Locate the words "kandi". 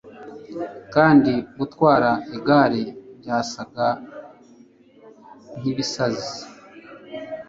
0.93-1.33